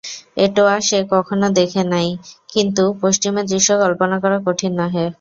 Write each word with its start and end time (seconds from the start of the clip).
এটোয়া 0.37 0.75
সে 0.87 0.99
কখনো 1.13 1.47
দেখে 1.59 1.81
নাই–কিন্তু 1.93 2.83
পশ্চিমের 3.01 3.45
দৃশ্য 3.51 3.69
কল্পনা 3.83 4.15
করা 4.23 4.37
কঠিন 4.47 4.71
নহে। 4.79 5.05